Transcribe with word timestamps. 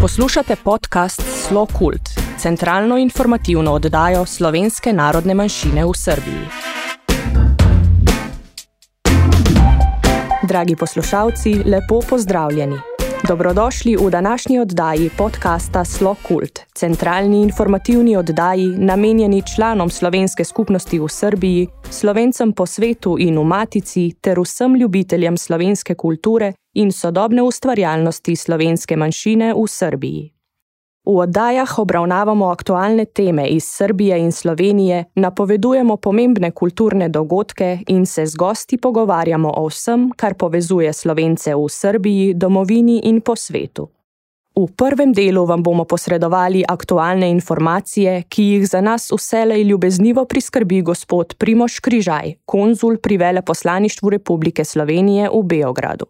Poslušate 0.00 0.56
podcast 0.64 1.22
Slo 1.48 1.66
Kult, 1.66 2.00
centralno 2.38 2.98
informativno 2.98 3.72
oddajo 3.72 4.26
slovenske 4.26 4.92
narodne 4.92 5.34
manjšine 5.34 5.84
v 5.84 5.90
Srbiji. 5.94 6.44
Dragi 10.42 10.76
poslušalci, 10.76 11.54
lepo 11.66 12.00
pozdravljeni. 12.10 12.87
Dobrodošli 13.26 13.96
v 13.96 14.10
današnji 14.10 14.58
oddaji 14.58 15.10
podcasta 15.18 15.84
Slo 15.84 16.16
Kult, 16.28 16.60
centralni 16.74 17.42
informativni 17.42 18.16
oddaji, 18.16 18.66
namenjeni 18.66 19.42
članom 19.54 19.90
slovenske 19.90 20.44
skupnosti 20.44 20.98
v 20.98 21.08
Srbiji, 21.08 21.68
slovencem 21.90 22.52
po 22.52 22.66
svetu 22.66 23.16
in 23.18 23.38
v 23.38 23.44
Matici 23.44 24.12
ter 24.20 24.40
vsem 24.40 24.74
ljubiteljem 24.74 25.36
slovenske 25.36 25.94
kulture 25.94 26.52
in 26.74 26.92
sodobne 26.92 27.42
ustvarjalnosti 27.42 28.36
slovenske 28.36 28.96
manjšine 28.96 29.54
v 29.54 29.66
Srbiji. 29.68 30.37
V 31.08 31.16
oddajah 31.24 31.78
obravnavamo 31.78 32.50
aktualne 32.52 33.04
teme 33.04 33.46
iz 33.48 33.64
Srbije 33.64 34.18
in 34.20 34.32
Slovenije, 34.32 35.04
napovedujemo 35.14 35.96
pomembne 35.96 36.50
kulturne 36.50 37.08
dogodke 37.08 37.78
in 37.86 38.06
se 38.06 38.26
z 38.26 38.36
gosti 38.36 38.76
pogovarjamo 38.76 39.52
o 39.56 39.68
vsem, 39.68 40.10
kar 40.16 40.34
povezuje 40.34 40.92
Slovence 40.92 41.54
v 41.54 41.68
Srbiji, 41.68 42.34
domovini 42.34 43.00
in 43.04 43.20
po 43.20 43.36
svetu. 43.36 43.88
V 44.56 44.66
prvem 44.76 45.12
delu 45.12 45.46
vam 45.46 45.62
bomo 45.62 45.84
posredovali 45.84 46.64
aktualne 46.68 47.30
informacije, 47.30 48.22
ki 48.28 48.42
jih 48.42 48.68
za 48.68 48.80
nas 48.80 49.08
vselej 49.12 49.62
ljubeznivo 49.62 50.24
priskrbi 50.24 50.82
gospod 50.82 51.34
Primoš 51.38 51.78
Križaj, 51.80 52.34
konzul 52.44 52.96
pri 52.96 53.16
veleposlaništvu 53.16 54.10
Republike 54.10 54.64
Slovenije 54.64 55.30
v 55.30 55.42
Beogradu. 55.42 56.04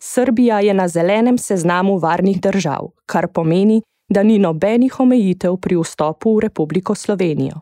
Srbija 0.00 0.60
je 0.60 0.74
na 0.74 0.88
zelenem 0.88 1.38
seznamu 1.38 1.98
varnih 1.98 2.40
držav, 2.40 2.88
kar 3.06 3.28
pomeni, 3.28 3.82
da 4.08 4.22
ni 4.22 4.38
nobenih 4.38 5.00
omejitev 5.00 5.56
pri 5.56 5.76
vstopu 5.76 6.36
v 6.36 6.40
Republiko 6.40 6.94
Slovenijo. 6.94 7.60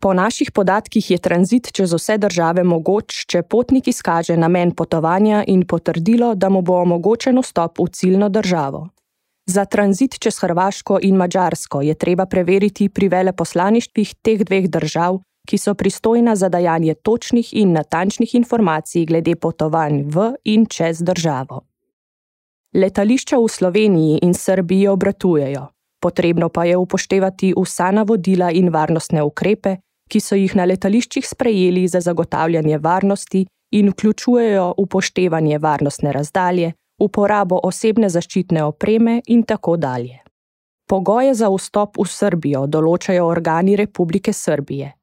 Po 0.00 0.14
naših 0.14 0.52
podatkih 0.52 1.10
je 1.10 1.18
tranzit 1.18 1.72
čez 1.72 1.92
vse 1.92 2.18
države 2.18 2.64
mogoč, 2.64 3.24
če 3.26 3.42
potnik 3.42 3.88
izkaže 3.88 4.36
namen 4.36 4.70
potovanja 4.70 5.44
in 5.46 5.66
potrdilo, 5.66 6.34
da 6.34 6.48
mu 6.48 6.62
bo 6.62 6.82
omogočen 6.82 7.38
vstop 7.42 7.78
v 7.78 7.88
ciljno 7.92 8.28
državo. 8.28 8.88
Za 9.46 9.64
tranzit 9.64 10.18
čez 10.20 10.38
Hrvaško 10.38 10.98
in 11.02 11.16
Mačarsko 11.16 11.82
je 11.82 11.94
treba 11.94 12.26
preveriti 12.26 12.88
pri 12.88 13.08
veleposlaništvih 13.08 14.14
teh 14.22 14.44
dveh 14.44 14.68
držav, 14.70 15.18
ki 15.48 15.58
so 15.58 15.74
pristojna 15.74 16.36
za 16.36 16.48
dajanje 16.48 16.94
točnih 16.94 17.56
in 17.56 17.72
natančnih 17.72 18.34
informacij 18.34 19.06
glede 19.06 19.36
potovanj 19.36 20.02
v 20.04 20.34
in 20.44 20.66
čez 20.66 21.00
državo. 21.00 21.64
Letališča 22.74 23.38
v 23.40 23.48
Sloveniji 23.48 24.18
in 24.22 24.34
Srbiji 24.34 24.88
obratujejo, 24.88 25.66
potrebno 26.02 26.48
pa 26.48 26.64
je 26.64 26.76
upoštevati 26.76 27.54
vsa 27.56 27.90
navodila 27.90 28.50
in 28.50 28.68
varnostne 28.68 29.22
ukrepe, 29.22 29.76
ki 30.08 30.20
so 30.20 30.36
jih 30.36 30.56
na 30.56 30.64
letališčih 30.64 31.24
sprejeli 31.28 31.88
za 31.88 32.00
zagotavljanje 32.00 32.78
varnosti 32.78 33.46
in 33.72 33.88
vključujejo 33.88 34.74
upoštevanje 34.76 35.58
varnostne 35.58 36.12
razdalje, 36.12 36.72
uporabo 37.00 37.60
osebne 37.62 38.08
zaščitne 38.08 38.64
opreme 38.64 39.22
in 39.26 39.42
tako 39.42 39.76
dalje. 39.76 40.20
Pogoje 40.88 41.34
za 41.34 41.48
vstop 41.48 41.96
v 41.96 42.08
Srbijo 42.08 42.66
določajo 42.66 43.26
organi 43.26 43.76
Republike 43.76 44.32
Srbije. 44.32 44.97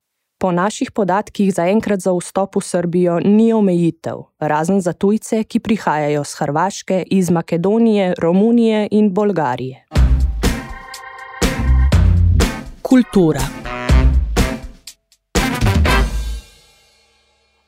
Po 0.46 0.52
naših 0.52 0.92
podatkih 0.92 1.50
zaenkrat 1.50 2.06
za 2.06 2.12
vstop 2.14 2.56
v 2.56 2.62
Srbijo 2.62 3.16
ni 3.20 3.50
omejitev, 3.54 4.20
razen 4.38 4.78
za 4.78 4.94
tujce, 4.94 5.40
ki 5.44 5.60
prihajajo 5.60 6.22
z 6.22 6.38
Hrvaške, 6.38 6.98
iz 7.10 7.32
Makedonije, 7.34 8.14
Romunije 8.22 8.88
in 8.92 9.10
Bolgarije. 9.10 9.88
Kultura. 12.82 13.42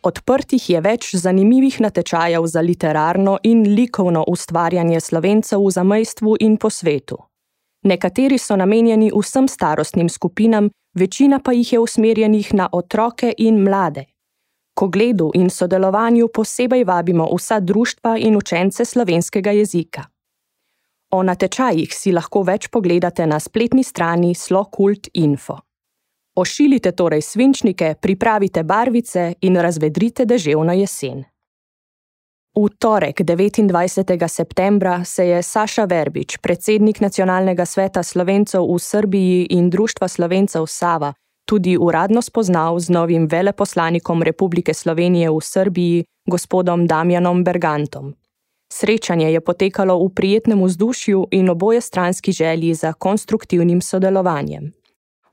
Odprtih 0.04 0.70
je 0.70 0.82
več 0.82 1.16
zanimivih 1.16 1.80
natečajev 1.82 2.46
za 2.46 2.62
literarno 2.62 3.40
in 3.44 3.66
likovno 3.74 4.22
ustvarjanje 4.28 5.02
slovencev 5.02 5.66
v 5.66 5.74
zamejstvu 5.74 6.38
in 6.46 6.62
po 6.62 6.70
svetu. 6.70 7.18
Nekateri 7.88 8.38
so 8.38 8.56
namenjeni 8.56 9.12
vsem 9.16 9.48
starostnim 9.48 10.10
skupinam, 10.10 10.70
večina 10.94 11.40
pa 11.40 11.52
jih 11.52 11.74
je 11.74 11.80
usmerjenih 11.80 12.54
na 12.54 12.70
otroke 12.72 13.34
in 13.38 13.62
mlade. 13.64 14.04
Ko 14.74 14.88
gledu 14.88 15.32
in 15.34 15.50
sodelovanju 15.50 16.28
posebej 16.34 16.84
vabimo 16.84 17.30
vsa 17.36 17.60
društva 17.60 18.18
in 18.18 18.36
učence 18.38 18.86
slovenskega 18.86 19.52
jezika. 19.52 20.04
O 21.12 21.24
natečajih 21.24 21.94
si 21.96 22.12
lahko 22.12 22.44
več 22.44 22.68
pogledate 22.68 23.28
na 23.28 23.40
spletni 23.40 23.84
strani 23.84 24.36
slokult.info. 24.36 25.58
Ošilite 26.36 26.92
torej 26.92 27.22
svinčnike, 27.22 27.96
pripravite 28.02 28.64
barvice 28.64 29.34
in 29.42 29.56
razvedrite 29.56 30.26
deževno 30.26 30.74
jesen. 30.74 31.24
V 32.58 32.70
torek 32.80 33.22
29. 33.22 34.28
septembra 34.28 35.04
se 35.06 35.28
je 35.28 35.44
Saša 35.44 35.86
Verbič, 35.86 36.38
predsednik 36.42 37.00
Nacionalnega 37.00 37.66
sveta 37.66 38.02
slovencev 38.04 38.66
v 38.66 38.80
Srbiji 38.82 39.48
in 39.54 39.70
Društva 39.70 40.08
slovencev 40.08 40.66
Sava, 40.66 41.14
tudi 41.46 41.78
uradno 41.78 42.22
spoznal 42.22 42.80
z 42.80 42.90
novim 42.90 43.28
veleposlanikom 43.30 44.24
Republike 44.24 44.74
Slovenije 44.74 45.30
v 45.30 45.38
Srbiji, 45.38 46.06
gospodom 46.26 46.88
Damjanom 46.88 47.44
Bergantom. 47.44 48.16
Srečanje 48.74 49.30
je 49.32 49.42
potekalo 49.42 49.94
v 50.02 50.10
prijetnem 50.10 50.64
vzdušju 50.64 51.28
in 51.32 51.50
oboje 51.50 51.82
stranski 51.82 52.32
želji 52.32 52.74
za 52.74 52.94
konstruktivnim 52.94 53.82
sodelovanjem. 53.82 54.74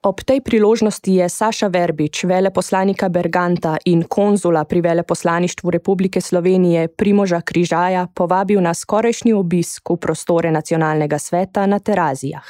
Ob 0.05 0.21
tej 0.21 0.45
priložnosti 0.45 1.09
je 1.09 1.25
Saša 1.25 1.73
Verbič, 1.73 2.29
veleposlanika 2.29 3.09
Berganta 3.09 3.81
in 3.89 4.03
konzula 4.05 4.65
pri 4.65 4.81
veleposlaništvu 4.81 5.71
Republike 5.71 6.21
Slovenije 6.21 6.89
Primoža 6.89 7.41
Križaja, 7.41 8.07
povabil 8.15 8.61
na 8.61 8.75
skorajšnji 8.75 9.33
obisk 9.33 9.91
v 9.91 9.97
prostore 9.97 10.53
nacionalnega 10.53 11.19
sveta 11.19 11.67
na 11.67 11.79
Terazijah. 11.79 12.45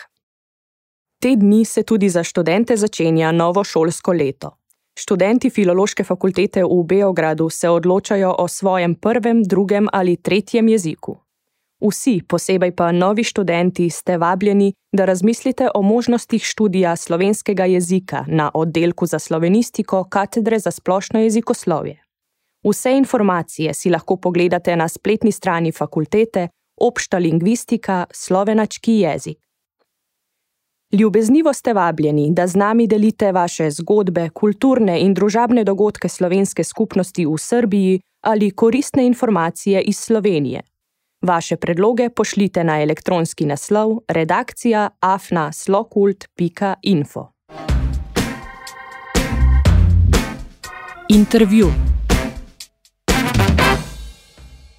Te 1.22 1.36
dni 1.36 1.64
se 1.64 1.82
tudi 1.82 2.08
za 2.08 2.24
študente 2.26 2.76
začenja 2.76 3.32
novo 3.32 3.64
šolsko 3.64 4.12
leto. 4.12 4.50
Študenti 4.98 5.50
Filološke 5.50 6.04
fakultete 6.04 6.64
v 6.64 6.82
Beogradu 6.82 7.50
se 7.50 7.68
odločajo 7.70 8.34
o 8.38 8.48
svojem 8.48 8.94
prvem, 8.94 9.42
drugem 9.42 9.86
ali 9.92 10.16
tretjem 10.16 10.68
jeziku. 10.68 11.23
Vsi, 11.84 12.22
posebej 12.28 12.72
pa 12.72 12.92
novi 12.92 13.24
študenti, 13.24 13.90
ste 13.90 14.16
vabljeni, 14.18 14.72
da 14.92 15.04
razmislite 15.04 15.68
o 15.74 15.82
možnostih 15.82 16.44
študija 16.44 16.96
slovenskega 16.96 17.64
jezika 17.64 18.24
na 18.28 18.50
oddelku 18.54 19.06
za 19.06 19.18
slovenistiko 19.18 20.04
Katedre 20.04 20.58
za 20.58 20.70
splošno 20.70 21.20
jezikoslovje. 21.20 22.02
Vse 22.64 22.92
informacije 22.96 23.74
si 23.74 23.90
lahko 23.90 24.16
pogledate 24.16 24.76
na 24.76 24.88
spletni 24.88 25.32
strani 25.32 25.72
fakultete 25.72 26.48
Obšta 26.80 27.18
lingvistika, 27.18 28.06
slovenački 28.12 28.92
jezik. 28.92 29.38
Ljubeznivo 30.92 31.52
ste 31.52 31.72
vabljeni, 31.72 32.30
da 32.30 32.46
z 32.46 32.56
nami 32.56 32.86
delite 32.86 33.32
vaše 33.32 33.70
zgodbe, 33.70 34.28
kulturne 34.30 35.00
in 35.00 35.14
družabne 35.14 35.64
dogodke 35.64 36.08
slovenske 36.08 36.64
skupnosti 36.64 37.26
v 37.26 37.38
Srbiji 37.38 38.00
ali 38.20 38.50
koristne 38.50 39.06
informacije 39.06 39.82
iz 39.82 39.98
Slovenije. 39.98 40.62
Vaše 41.24 41.56
predloge 41.56 42.10
pošljite 42.10 42.64
na 42.64 42.82
elektronski 42.82 43.46
naslov 43.46 43.98
redakcija 44.08 44.90
afna.slokult.info. 45.00 47.30
Intervju. 51.08 51.66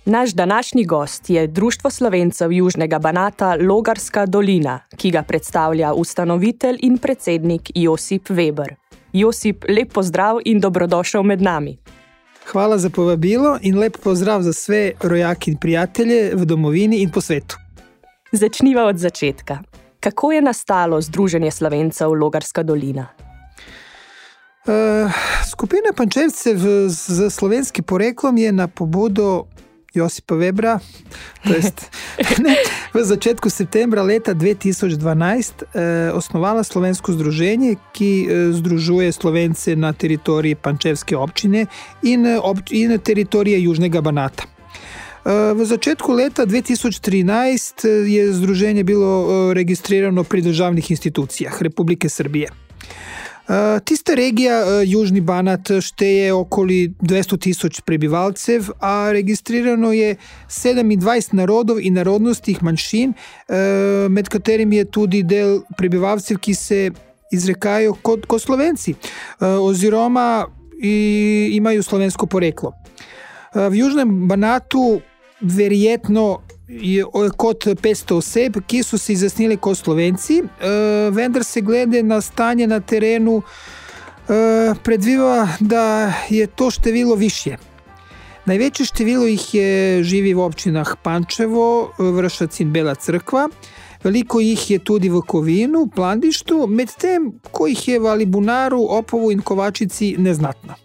Naš 0.05 0.33
današnji 0.33 0.85
gost 0.85 1.29
je 1.29 1.47
Društvo 1.47 1.89
slovencev 1.89 2.51
Južnega 2.51 2.99
Banata 2.99 3.57
Logarska 3.61 4.25
dolina, 4.25 4.79
ki 4.97 5.11
ga 5.11 5.23
predstavlja 5.23 5.93
ustanovitelj 5.93 6.77
in 6.81 6.97
predsednik 6.97 7.61
Josip 7.75 8.29
Weber. 8.29 8.75
Josip, 9.13 9.65
lep 9.69 9.93
pozdrav 9.93 10.37
in 10.45 10.59
dobrodošel 10.59 11.23
med 11.23 11.41
nami. 11.41 11.77
Hvala 12.51 12.77
za 12.77 12.89
povabilo 12.89 13.57
in 13.61 13.79
lep 13.79 13.97
pozdrav 14.03 14.41
za 14.41 14.49
vse 14.49 14.91
rojake 15.01 15.51
in 15.51 15.57
prijatelje 15.57 16.31
v 16.35 16.45
domovini 16.45 17.01
in 17.01 17.09
po 17.09 17.21
svetu. 17.21 17.57
Začniva 18.31 18.85
od 18.85 18.97
začetka. 18.97 19.59
Kako 19.99 20.31
je 20.31 20.41
nastalo 20.41 21.01
Združenje 21.01 21.51
slovencev 21.51 22.13
Logarska 22.13 22.63
dolina? 22.63 23.07
Uh, 24.65 25.11
skupina 25.51 25.93
Pančevcev 25.95 26.57
z 26.87 27.29
slovenskim 27.29 27.83
poreklom 27.83 28.37
je 28.37 28.51
na 28.51 28.67
pobudo 28.67 29.45
Josipa 29.95 30.35
Webra. 30.35 30.79
Jest, 31.45 31.91
ne, 32.39 32.55
v 32.93 33.03
začetku 33.03 33.49
septembra 33.49 34.03
leta 34.03 34.33
2012 34.33 34.95
eh, 34.95 36.11
osnovala 36.13 36.63
slovensko 36.63 37.13
združenje, 37.13 37.75
ki 37.93 38.11
eh, 38.25 38.51
združuje 38.53 39.11
slovence 39.11 39.75
na 39.75 39.93
teritoriji 39.93 40.55
Pančevske 40.55 41.17
občine 41.17 41.65
in, 42.03 42.25
eh, 42.25 42.39
ob, 42.39 42.59
in 42.69 42.91
na 42.91 42.97
teritoriji 42.97 43.63
Južnega 43.63 44.01
Banata. 44.01 44.43
Eh, 44.43 45.53
v 45.53 45.65
začetku 45.65 46.11
leta 46.13 46.45
2013 46.45 47.85
eh, 47.85 47.89
je 48.05 48.33
združenje 48.33 48.83
bilo 48.83 49.53
registrirano 49.53 50.23
pri 50.23 50.41
državnih 50.41 50.91
institucijah 50.91 51.61
Republike 51.61 52.09
Srbije. 52.09 52.64
Uh, 53.45 53.79
tista 53.85 54.13
regija, 54.13 54.61
uh, 54.61 54.67
Južni 54.85 55.21
Banat, 55.21 55.69
šteje 55.81 56.33
okoli 56.33 56.93
200 57.01 57.37
tisoč 57.39 57.81
prebivalcev, 57.85 58.71
a 58.81 59.11
registrirano 59.13 59.91
je 59.93 60.15
27 60.49 61.33
narodov 61.33 61.77
in 61.79 61.93
narodnostnih 61.93 62.63
manjšin, 62.63 63.13
med 64.09 64.29
katerimi 64.29 64.75
je 64.81 64.85
tudi 64.85 65.23
del 65.23 65.61
prebivalcev, 65.77 66.39
ki 66.41 66.53
se 66.53 66.79
izrekajo 67.31 67.93
kot, 68.01 68.25
kot 68.25 68.41
slovenci, 68.41 68.95
oziroma 69.39 70.45
imajo 71.51 71.83
slovensko 71.83 72.25
poreklo. 72.25 72.73
V 73.53 73.75
Južnem 73.77 74.27
Banatu, 74.27 75.01
verjetno 75.41 76.41
je 76.41 76.44
kot 77.37 77.67
500 77.67 78.15
oseb, 78.15 78.57
ki 78.67 78.83
so 78.83 78.97
se 78.97 79.13
izjasnili 79.13 79.57
kot 79.57 79.77
slovenci, 79.77 80.41
uh, 80.41 81.15
vendar 81.15 81.43
se 81.43 81.61
glede 81.61 82.03
na 82.03 82.21
stanje 82.21 82.67
na 82.67 82.79
terenu 82.79 83.35
uh, 83.37 84.77
predviva, 84.83 85.47
da 85.59 86.13
je 86.29 86.47
to 86.47 86.71
število 86.71 87.15
više. 87.15 87.57
Največje 88.45 88.85
število 88.85 89.25
jih 89.25 89.53
je 89.53 90.03
živi 90.03 90.33
v 90.33 90.39
občinah 90.39 90.95
Pančevo, 91.03 91.91
Vršac 91.97 92.59
in 92.59 92.73
Bela 92.73 92.95
crkva. 92.95 93.49
Veliko 94.03 94.39
jih 94.39 94.71
je 94.71 94.79
tudi 94.79 95.09
v 95.09 95.21
Kovinu, 95.27 95.87
Plandištu, 95.95 96.67
medtem 96.67 97.31
ko 97.51 97.67
jih 97.67 97.87
je 97.87 97.99
v 97.99 98.05
Alibunaru, 98.05 98.85
Opovu 98.89 99.31
in 99.31 99.41
Kovačici 99.41 100.15
neznatno. 100.17 100.84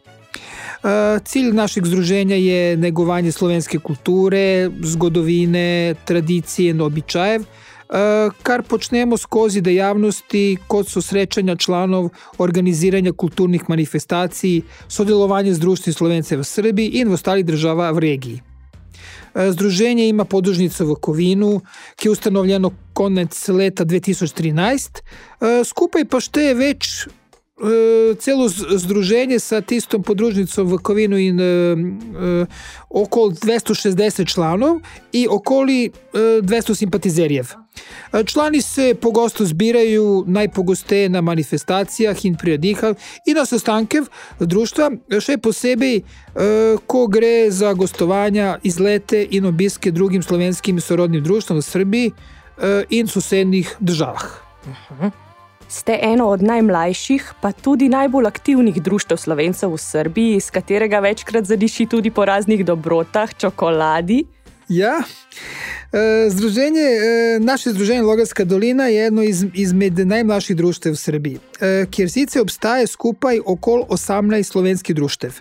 Eh, 0.81 1.19
cilj 1.25 1.53
našeg 1.53 1.87
združenja 1.87 2.37
je 2.37 2.77
negovanje 2.77 3.33
slovenske 3.33 3.79
kulture, 3.79 4.71
zgodovine, 4.83 5.95
tradicije 6.05 6.83
običajev, 6.83 7.43
eh, 7.43 8.31
kar 8.43 8.63
počnemo 8.63 9.17
skozi 9.17 9.61
dejavnosti, 9.61 10.57
kot 10.69 10.89
so 10.89 11.03
srečanja 11.03 11.57
članov, 11.57 12.09
organiziranje 12.39 13.13
kulturnih 13.13 13.69
manifestacij, 13.69 14.63
sodelovanje 14.89 15.55
z 15.55 15.59
društvom 15.59 15.95
Slovencev 15.95 16.39
v 16.39 16.45
Srbiji 16.45 16.89
in 16.89 17.09
v 17.09 17.13
ostalih 17.13 17.45
državah 17.45 17.95
v 17.95 17.99
regiji. 17.99 18.41
Eh, 19.35 19.53
združenje 19.53 20.09
ima 20.09 20.25
podružnico 20.25 20.85
v 20.85 20.95
Kovinu, 20.95 21.61
ki 21.97 22.09
je 22.09 22.13
ustanovljeno 22.13 22.71
konec 22.93 23.49
leta 23.49 23.85
2013, 23.85 25.03
skupaj 25.65 26.05
pa 26.05 26.21
šteje 26.21 26.55
več 26.55 27.07
E, 27.07 27.20
celo 28.19 28.49
združenje 28.79 29.39
sa 29.39 29.61
tistom 29.61 30.03
podružnicom 30.03 30.65
v 30.69 30.79
Kovinu 30.79 31.17
in 31.19 31.41
e, 31.41 31.45
e, 31.45 32.47
okoli 32.89 33.35
260 33.35 34.33
članov 34.33 34.81
i 35.13 35.27
okoli 35.31 35.91
200 36.13 36.75
simpatizerjev. 36.75 37.53
Člani 38.27 38.63
se 38.63 38.95
pogosto 39.01 39.45
zbiraju 39.45 40.25
najpogosteje 40.27 41.09
na 41.09 41.21
manifestacijah 41.21 42.25
in 42.25 42.37
priredihah 42.37 42.97
i 43.27 43.35
na 43.35 43.47
sastankev 43.47 44.09
društva, 44.41 44.91
še 45.21 45.39
posebej 45.39 46.03
ko 46.87 47.07
gre 47.07 47.51
za 47.51 47.73
gostovanja, 47.73 48.59
izlete 48.63 49.27
in 49.31 49.47
obiske 49.47 49.91
drugim 49.91 50.23
slovenskim 50.23 50.81
sorodnim 50.81 51.23
društvom 51.23 51.59
v 51.59 51.63
Srbiji 51.63 52.13
in 52.91 53.07
sosednjih 53.07 53.77
državah. 53.81 54.25
Uh 54.67 55.01
-huh 55.01 55.30
ste 55.71 55.99
eno 56.03 56.29
od 56.29 56.43
najmlajših, 56.43 57.33
pa 57.41 57.53
tudi 57.53 57.89
najbolj 57.89 58.27
aktivnih 58.27 58.83
društev 58.83 59.17
slovencev 59.17 59.73
v 59.73 59.79
Srbiji, 59.79 60.37
iz 60.37 60.51
katerega 60.51 60.99
večkrat 61.01 61.45
zadiši 61.45 61.87
tudi 61.87 62.11
po 62.11 62.25
raznih 62.25 62.65
dobrotah, 62.67 63.31
čokoladi. 63.39 64.25
Ja, 64.69 65.03
e, 65.93 66.31
združenje, 66.31 66.81
e, 66.81 67.39
naše 67.41 67.71
združenje 67.71 68.03
Logarska 68.03 68.45
dolina 68.45 68.87
je 68.87 69.07
eno 69.07 69.23
iz, 69.23 69.45
izmed 69.55 69.99
najmlajših 69.99 70.57
društev 70.57 70.93
v 70.93 70.97
Srbiji, 70.97 71.39
e, 71.61 71.87
kjer 71.91 72.11
sicer 72.11 72.43
obstaja 72.43 72.87
skupaj 72.87 73.41
okoli 73.47 73.85
18 73.89 74.43
slovenskih 74.43 74.97
društev. 74.97 75.41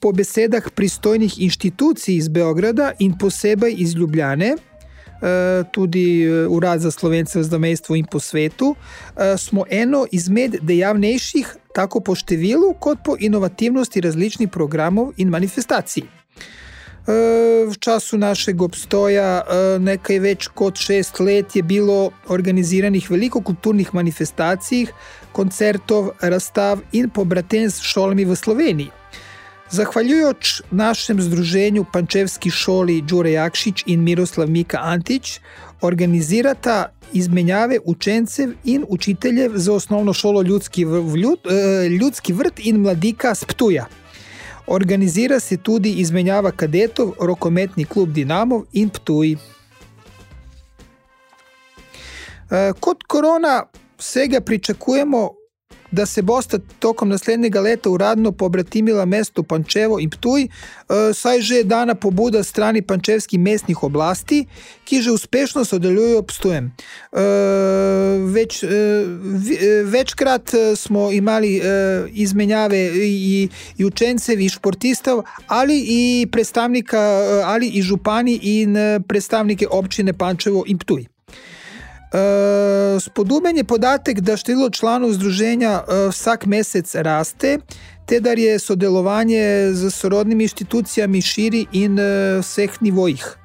Po 0.00 0.12
besedah 0.12 0.70
pristojnih 0.70 1.42
inštitucij 1.42 2.14
iz 2.16 2.28
Beograda 2.28 2.92
in 2.98 3.18
posebej 3.18 3.74
iz 3.78 3.94
Ljubljane, 3.94 4.54
Eh, 4.54 4.67
tudi 5.72 6.22
eh, 6.22 6.46
Urad 6.48 6.80
za 6.80 6.90
slovence 6.90 7.38
v 7.38 7.42
zamestvu 7.42 7.96
in 7.96 8.06
po 8.06 8.20
svetu, 8.20 8.76
eh, 9.16 9.36
smo 9.38 9.64
eno 9.70 10.06
izmed 10.10 10.56
dejavnejših, 10.62 11.56
tako 11.74 12.00
po 12.00 12.14
številu, 12.14 12.74
kot 12.80 12.98
po 13.04 13.16
inovativnosti 13.18 14.00
različnih 14.00 14.48
programov 14.48 15.12
in 15.16 15.28
manifestacij. 15.28 16.02
V 17.08 17.72
času 17.80 18.18
našega 18.20 18.64
obstoja, 18.64 19.28
nekaj 19.80 20.18
več 20.20 20.48
kot 20.52 20.76
šest 20.76 21.20
let, 21.24 21.56
je 21.56 21.62
bilo 21.64 22.10
organiziranih 22.28 23.06
veliko 23.08 23.40
kulturnih 23.40 23.94
manifestacij, 23.96 24.90
koncertov, 25.32 26.10
razstav 26.20 26.82
in 26.92 27.08
pobraten 27.08 27.70
s 27.72 27.80
šolami 27.80 28.28
v 28.28 28.36
Sloveniji. 28.36 28.92
Zahvaljujoč 29.70 30.62
našem 30.70 31.20
združenju 31.20 31.84
Pančevski 31.92 32.50
šoli 32.50 33.00
Đure 33.00 33.32
Jakšič 33.32 33.82
in 33.86 34.00
Miroslav 34.02 34.48
Mika 34.48 34.78
Antič, 34.82 35.40
organizirata 35.80 36.92
izmenjave 37.12 37.78
učencev 37.84 38.50
in 38.64 38.84
učiteljev 38.88 39.52
za 39.54 39.72
osnovno 39.72 40.12
šolo 40.12 40.42
Ljudski, 40.42 40.84
vljud, 40.84 41.38
eh, 41.44 41.88
Ljudski 41.88 42.32
vrt 42.32 42.58
in 42.58 42.76
Mladika 42.80 43.34
Sptuja. 43.34 43.86
Organizira 44.66 45.40
se 45.40 45.56
tudi 45.56 45.92
izmenjava 45.92 46.50
kadetov, 46.50 47.12
rokometni 47.20 47.84
klub 47.84 48.08
Dinamov 48.12 48.62
in 48.72 48.88
Ptuj. 48.88 49.32
Eh, 49.32 49.36
kot 52.80 53.02
korona 53.02 53.64
vsega 53.98 54.40
pričakujemo 54.40 55.37
da 55.90 56.06
se 56.06 56.22
bosta 56.22 56.58
tokom 56.78 57.08
naslednjega 57.08 57.60
leta 57.60 57.90
uradno 57.90 58.32
pobratimila 58.32 59.04
mesto 59.04 59.42
Pančevo 59.42 60.00
in 60.00 60.10
Ptuj, 60.10 60.44
uh, 60.44 60.96
saj 61.14 61.40
že 61.40 61.64
dana 61.64 61.94
pobuda 61.94 62.42
strani 62.44 62.82
pančevskih 62.82 63.40
mestnih 63.40 63.82
oblasti, 63.82 64.46
ki 64.84 65.02
že 65.02 65.10
uspešno 65.12 65.64
sodelujejo 65.64 66.24
s 66.30 66.38
Ptujem. 66.38 66.72
Uh, 67.12 67.20
več, 68.34 68.62
uh, 68.62 68.70
večkrat 69.84 70.50
smo 70.76 71.10
imeli 71.12 71.60
uh, 71.60 72.08
izmenjave 72.12 72.78
i, 73.06 73.48
i 73.78 73.84
učencev, 73.84 74.40
i 74.40 74.48
športistov, 74.48 75.24
ali 75.46 75.84
i 75.88 76.26
predstavnika, 76.32 77.00
ali 77.44 77.68
i 77.68 77.82
župani 77.82 78.38
in 78.42 78.76
predstavnike 79.08 79.66
občine 79.70 80.12
Pančevo 80.12 80.64
in 80.66 80.78
Ptuj. 80.78 81.17
Spodoben 83.00 83.56
je 83.56 83.64
podatek, 83.64 84.20
da 84.20 84.36
število 84.36 84.70
članov 84.70 85.12
združenja 85.12 85.80
uh, 85.80 86.10
vsak 86.10 86.46
mesec 86.46 86.94
raste, 86.94 87.58
te 88.06 88.20
da 88.20 88.32
je 88.32 88.58
sodelovanje 88.58 89.72
z 89.72 89.90
sorodnimi 89.90 90.44
inštitucijami 90.44 91.22
širi 91.22 91.66
in 91.72 91.98
uh, 91.98 92.40
vseh 92.40 92.70
nivojih. 92.80 93.36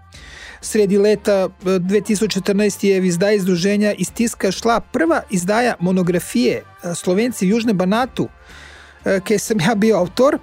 Sredi 0.62 0.98
leta 0.98 1.50
2014 1.64 2.86
je 2.86 3.02
v 3.02 3.06
izdaji 3.06 3.40
združenja 3.40 3.94
iz 3.94 4.12
tiska 4.12 4.52
šla 4.52 4.80
prva 4.80 5.22
izdaja 5.30 5.76
monografije 5.80 6.64
Slovenci 6.96 7.46
v 7.46 7.50
Južnem 7.50 7.78
Banatu, 7.78 8.30
ki 9.24 9.40
sem 9.40 9.60
ja 9.60 9.76
bil 9.76 9.98
avtor. 9.98 10.40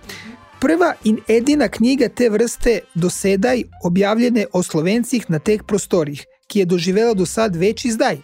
Prva 0.61 0.93
in 1.05 1.23
edina 1.29 1.69
knjiga 1.69 2.09
te 2.09 2.29
vrste 2.29 2.81
dosedaj 2.95 3.63
objavljene 3.83 4.45
o 4.53 4.63
Slovencih 4.63 5.25
na 5.31 5.39
teh 5.39 5.65
prostorih 5.65 6.27
ki 6.51 6.59
je 6.59 6.67
doživela 6.67 7.15
do 7.15 7.27
sad 7.27 7.57
več 7.57 7.85
izdaj. 7.85 8.19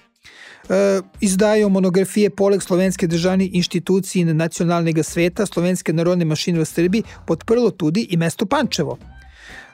Uh, 0.67 1.05
izdajo 1.23 1.69
monografije 1.69 2.31
poleg 2.31 2.63
Slovenske 2.63 3.07
državne 3.07 3.47
inštitucije 3.53 4.23
in 4.23 4.37
nacionalnega 4.37 5.03
sveta 5.03 5.47
Slovenske 5.47 5.93
narodne 5.93 6.27
mašine 6.27 6.59
v 6.59 6.67
Srbiji 6.67 7.05
podprlo 7.27 7.71
tudi 7.71 8.03
i 8.11 8.17
mesto 8.17 8.47
Pančevo. 8.47 8.99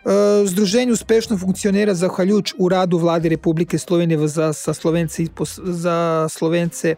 Uh, 0.05 0.45
združenje 0.45 0.93
uspešno 0.93 1.39
funkcionira 1.39 1.95
zahvaljujoč 1.95 2.55
uradu 2.59 2.99
vlade 2.99 3.29
Republike 3.29 3.79
Slovenije 3.79 4.29
za, 4.29 4.53
za, 4.53 4.75
Slovence, 4.75 5.25
za 5.65 6.29
Slovence 6.29 6.95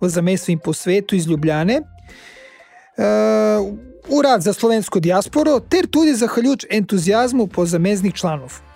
v 0.00 0.08
zamestvu 0.08 0.52
in 0.52 0.58
po 0.58 0.72
svetu 0.72 1.16
iz 1.16 1.26
Ljubljane, 1.26 1.80
uh, 1.82 3.78
urad 4.08 4.42
za 4.42 4.52
slovensko 4.52 5.00
diasporo, 5.00 5.60
ter 5.60 5.86
tudi 5.86 6.14
zahvaljujoč 6.14 6.66
entuzijazmu 6.70 7.46
po 7.46 7.66
zameznih 7.66 8.14
članov. 8.14 8.71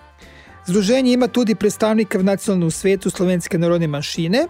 Združenje 0.66 1.12
ima 1.12 1.28
tudi 1.28 1.54
predstavnike 1.54 2.18
v 2.18 2.24
nacionalnem 2.24 2.70
svetu 2.70 3.10
slovenske 3.10 3.58
narodne 3.58 3.86
manjšine. 3.86 4.46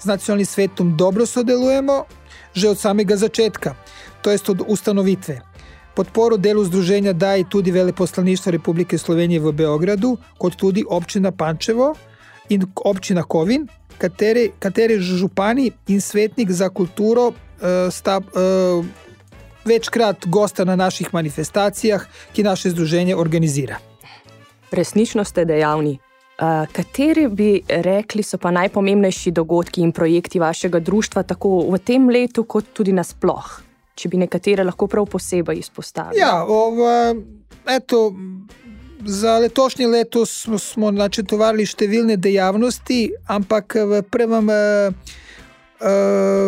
Z 0.00 0.04
nacionalnim 0.04 0.46
svetom 0.46 0.96
dobro 0.96 1.26
sodelujemo 1.26 2.04
že 2.54 2.68
od 2.68 2.78
samega 2.78 3.16
začetka, 3.16 3.74
to 4.22 4.30
jest 4.30 4.48
od 4.48 4.62
ustanovitve. 4.66 5.40
Podporo 5.94 6.36
delu 6.36 6.64
združenja 6.64 7.12
daje 7.12 7.44
tudi 7.50 7.70
veleposlaništvo 7.70 8.52
Republike 8.52 8.98
Slovenije 8.98 9.40
v 9.40 9.52
Beogradu, 9.52 10.16
kot 10.38 10.56
tudi 10.56 10.84
občina 10.88 11.32
Pančevo 11.32 11.94
in 12.48 12.64
občina 12.84 13.22
Kovin, 13.22 13.68
kateri, 13.98 14.52
kateri 14.58 14.98
župani 15.00 15.70
in 15.88 16.00
svetnik 16.00 16.50
za 16.50 16.68
kulturo 16.68 17.26
uh, 17.28 17.34
sta 17.90 18.20
uh, 18.20 18.86
večkrat 19.64 20.26
gosta 20.26 20.64
na 20.64 20.76
naših 20.76 21.14
manifestacijah, 21.14 22.06
ki 22.32 22.42
naše 22.42 22.70
združenje 22.70 23.16
organizira 23.16 23.76
resnično 24.70 25.24
ste 25.24 25.44
dejavni. 25.44 25.98
Uh, 26.36 26.66
kateri 26.72 27.28
bi 27.28 27.62
rekli, 27.68 28.22
so 28.22 28.36
pa 28.38 28.50
najpomembnejši 28.52 29.30
dogodki 29.32 29.80
in 29.80 29.92
projekti 29.92 30.38
vašega 30.38 30.80
društva, 30.84 31.22
tako 31.22 31.62
v 31.72 31.78
tem 31.78 32.10
letu, 32.12 32.44
kot 32.44 32.74
tudi 32.76 32.92
nasplošno, 32.92 33.64
če 33.96 34.10
bi 34.12 34.20
nekatere 34.20 34.64
lahko 34.64 34.86
prav 34.86 35.06
posebej 35.08 35.62
izpostavili? 35.62 36.20
Ja, 36.20 36.44
ova, 36.44 37.14
eto, 37.72 38.12
za 39.06 39.38
letošnje 39.38 39.86
leto 39.88 40.26
smo, 40.28 40.58
smo 40.60 40.90
načrtovali 40.92 41.64
številne 41.64 42.18
dejavnosti, 42.20 43.06
ampak 43.32 43.80
v 43.80 44.02
prvem. 44.04 44.52
Uh, 44.52 45.22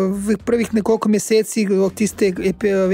v 0.09 0.37
prvih 0.45 0.73
nekoliko 0.73 1.09
mesecih 1.09 1.71
od 1.71 1.93
tiste 1.93 2.33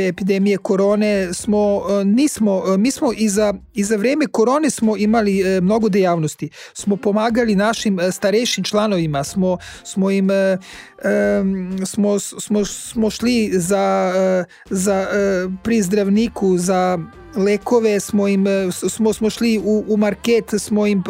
epidemije 0.07 0.57
korone 0.57 1.33
smo, 1.33 1.83
nismo, 2.05 2.63
mi 2.77 2.91
smo 2.91 3.11
iza, 3.17 3.53
iza 3.73 3.95
vreme 3.95 4.27
korone 4.27 4.69
smo 4.69 4.97
imali 4.97 5.43
mnogo 5.61 5.89
dejavnosti. 5.89 6.49
Smo 6.73 6.95
pomagali 6.97 7.55
našim 7.55 7.99
starejšim 8.11 8.63
članovima, 8.63 9.23
smo, 9.23 9.57
smo 9.83 10.11
im 10.11 10.29
smo, 11.85 12.19
smo, 12.19 12.65
smo 12.65 13.09
šli 13.09 13.51
za, 13.53 14.13
za 14.69 15.07
pri 15.63 15.81
zdravniku, 15.81 16.57
za 16.57 16.99
lekove, 17.35 17.99
smo, 17.99 18.27
jim, 18.27 18.45
smo, 18.71 19.13
smo 19.13 19.29
šli 19.29 19.57
v, 19.57 19.83
v 19.87 19.97
market, 19.97 20.53
smo 20.59 20.85
jim, 20.85 21.03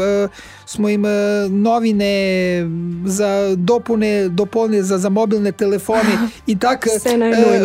smo 0.66 0.90
jim 0.90 1.04
novine 1.50 2.64
za 3.06 3.56
dopune, 3.56 4.30
dopolne 4.30 4.84
za, 4.84 4.98
za 4.98 5.10
mobilne 5.10 5.52
telefone. 5.52 6.30
Tak, 6.60 6.86
vse, 6.86 7.18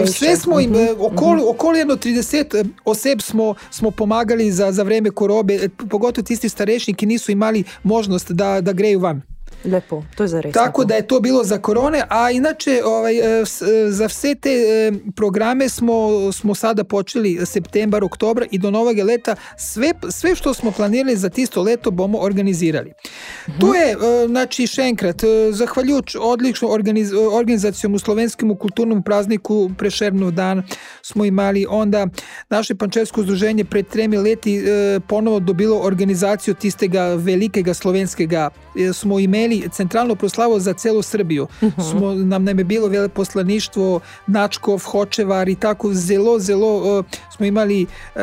vse 0.04 0.36
smo 0.36 0.60
jim, 0.60 0.74
okoli, 0.98 1.42
okoli 1.46 1.84
30 1.84 2.64
oseb 2.84 3.20
smo, 3.20 3.54
smo 3.70 3.90
pomagali 3.90 4.52
za, 4.52 4.72
za 4.72 4.82
vreme 4.82 5.10
korobe, 5.10 5.68
pogotovo 5.90 6.24
tisti 6.24 6.48
starejši, 6.48 6.94
ki 6.94 7.06
niso 7.06 7.32
imeli 7.32 7.64
možnost, 7.82 8.32
da, 8.32 8.60
da 8.60 8.72
grejo 8.72 8.98
van. 8.98 9.22
Lepo, 9.64 10.02
to 10.16 10.24
je 10.24 10.28
za 10.28 10.40
res. 10.40 10.54
Tako 10.54 10.84
da 10.84 10.94
je 10.94 11.06
to 11.06 11.20
bilo 11.20 11.44
za 11.44 11.58
korone, 11.58 12.02
a 12.08 12.30
inače 12.30 12.82
ovaj, 12.84 13.18
e, 13.18 13.40
e, 13.40 13.44
za 13.90 14.06
vse 14.06 14.34
te 14.34 14.50
e, 14.50 14.92
programe 15.16 15.68
smo, 15.68 16.08
smo 16.32 16.54
sada 16.54 16.84
počeli 16.84 17.38
septembar, 17.46 18.04
oktober 18.04 18.46
i 18.50 18.58
do 18.58 18.70
novega 18.70 19.04
leta 19.04 19.36
sve, 19.56 19.92
sve 20.10 20.34
što 20.34 20.54
smo 20.54 20.70
planirali 20.70 21.16
za 21.16 21.28
tisto 21.28 21.62
leto 21.62 21.90
bomo 21.90 22.18
organizirali. 22.18 22.90
Uh 22.90 23.54
-huh. 23.54 23.60
To 23.60 23.74
je, 23.74 23.96
znači, 24.26 24.66
še 24.66 24.82
enkrat, 24.82 25.22
zahvaljujuć 25.50 26.16
odlično 26.20 26.68
organiz, 26.68 27.12
organizacijom 27.32 27.94
u 27.94 27.98
slovenskom 27.98 28.56
kulturnom 28.56 29.02
prazniku 29.02 29.70
Prešernov 29.78 30.30
dan 30.30 30.62
smo 31.02 31.24
imali 31.24 31.66
onda 31.68 32.06
naše 32.50 32.74
pančevsko 32.74 33.22
združenje 33.22 33.64
pred 33.64 33.88
tremi 33.88 34.16
leti 34.16 34.62
ponovo 35.06 35.40
dobilo 35.40 35.78
organizaciju 35.78 36.54
tistega 36.54 37.04
velikega 37.04 37.74
slovenskega 37.74 38.50
smo 38.92 39.18
imeli 39.18 39.49
imeli 39.50 39.68
centralno 39.68 40.14
proslavo 40.14 40.60
za 40.60 40.72
celu 40.72 41.02
Srbiju. 41.02 41.44
Uh 41.44 41.68
mhm. 41.68 41.80
-huh. 41.80 41.90
Smo, 41.90 42.14
nam 42.14 42.44
nam 42.44 42.58
je 42.58 42.64
bilo 42.64 42.88
veleposlaništvo 42.88 44.00
Načkov, 44.26 44.78
Hočevar 44.78 45.48
i 45.48 45.54
tako 45.54 45.94
zelo, 45.94 46.38
zelo 46.38 46.98
uh, 46.98 47.04
smo 47.36 47.46
imali 47.46 47.86
uh, 48.14 48.20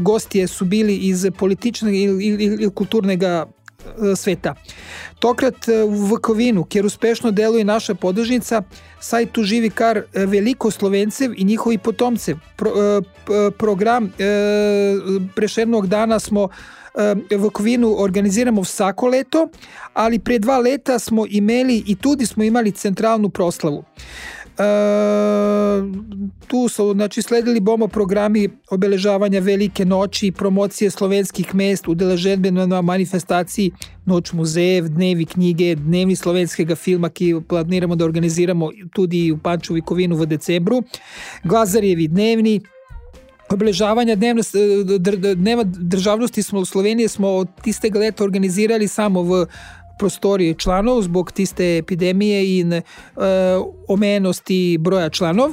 gostije 0.00 0.46
su 0.46 0.64
bili 0.64 0.96
iz 0.96 1.26
političnog 1.38 1.94
ili, 1.94 2.26
ili, 2.26 2.44
ili 2.44 2.70
kulturnog 2.70 3.20
sveta. 4.16 4.54
Tokrat 5.18 5.66
v 5.66 6.08
Vukovinu, 6.08 6.64
kjer 6.64 6.86
uspešno 6.86 7.30
deluje 7.30 7.64
naša 7.64 7.94
podružnica, 7.94 8.62
saj 9.00 9.26
tu 9.26 9.42
živi 9.42 9.70
kar 9.70 10.02
veliko 10.14 10.70
Slovencev 10.70 11.32
i 11.36 11.44
njihovi 11.44 11.78
potomcev. 11.78 12.36
Pro, 12.56 12.72
program 13.58 14.12
prešernog 15.34 15.86
dana 15.86 16.18
smo 16.20 16.46
v 16.46 16.50
Kovinu 17.52 17.94
organiziramo 17.98 18.60
vsako 18.60 19.08
leto, 19.08 19.48
ali 19.94 20.18
pre 20.18 20.38
dva 20.38 20.58
leta 20.58 20.98
smo 20.98 21.26
imeli 21.26 21.82
i 21.86 21.96
tudi 21.96 22.26
smo 22.26 22.44
imali 22.44 22.72
centralnu 22.72 23.28
proslavu. 23.28 23.84
E, 24.58 24.62
tu 26.46 26.68
su 26.68 26.92
znači, 26.92 27.22
sledili 27.22 27.60
bomo 27.60 27.88
programi 27.88 28.48
obeležavanja 28.70 29.40
velike 29.40 29.84
noći, 29.84 30.32
promocije 30.32 30.90
slovenskih 30.90 31.54
mest, 31.54 31.88
udeležetbe 31.88 32.50
na 32.50 32.82
manifestaciji 32.82 33.72
Noć 34.06 34.32
muzejev, 34.32 34.88
dnevi 34.88 35.24
knjige, 35.24 35.74
dnevni 35.74 36.16
slovenskega 36.16 36.74
filma, 36.74 37.08
ki 37.08 37.34
planiramo 37.48 37.96
da 37.96 38.04
organiziramo 38.04 38.70
tudi 38.92 39.32
u 39.32 39.38
Panču 39.38 39.74
Vikovinu 39.74 40.16
v 40.16 40.26
decembru, 40.26 40.82
Glazarjevi 41.44 42.08
dnevni, 42.08 42.60
obeležavanja 43.52 44.16
dnevne, 44.16 44.42
dneva 45.34 45.64
državnosti 45.64 46.42
smo 46.42 46.60
v 46.60 46.66
Sloveniji 46.66 47.08
smo 47.08 47.28
od 47.28 47.48
tistega 47.62 47.98
leta 47.98 48.24
organizirali 48.24 48.88
samo 48.88 49.22
v 49.22 49.46
prostori 49.98 50.54
članov 50.58 51.02
zbog 51.02 51.32
tiste 51.32 51.78
epidemije 51.78 52.58
in 52.60 52.72
uh, 52.72 52.82
omejenosti 53.88 54.78
broja 54.80 55.08
članov. 55.08 55.50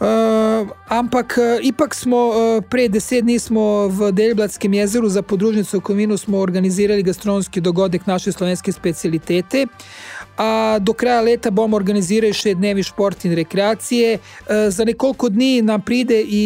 Uh, 0.00 0.68
ampak 0.88 1.38
uh, 1.38 1.64
ipak 1.64 1.94
smo 1.94 2.16
uh, 2.16 2.64
pred 2.70 2.92
deset 2.92 3.24
dni 3.24 3.38
smo 3.38 3.88
v 3.88 4.12
Delblatskem 4.12 4.74
jezeru 4.74 5.08
za 5.08 5.22
podružnico 5.22 5.80
Kovinu 5.80 6.16
smo 6.16 6.38
organizirali 6.38 7.02
gastronomski 7.02 7.60
dogodek 7.60 8.06
naše 8.06 8.32
slovenske 8.32 8.72
specialitete. 8.72 9.66
A 10.36 10.78
do 10.80 10.92
kraja 10.92 11.20
leta 11.20 11.50
bomo 11.50 11.76
organizirali 11.76 12.32
še 12.32 12.54
dnevi 12.54 12.82
šport 12.82 13.24
in 13.24 13.34
rekreacije. 13.34 14.18
Za 14.68 14.84
nekoliko 14.84 15.28
dni 15.28 15.62
nam 15.62 15.80
pride 15.82 16.20
i 16.20 16.44